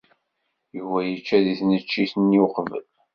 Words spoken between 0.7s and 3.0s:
Yuba yečča deg tneččit-nni uqbel.